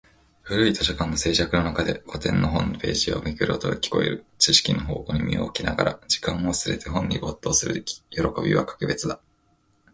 [0.41, 4.25] 古い図書館の静寂の中で、古典の本のページをめくる音が聞こえる。
[4.39, 7.93] 知識の宝庫に身を置きながら、時間を忘れて本に没頭する喜
[8.43, 9.21] びは格別だ。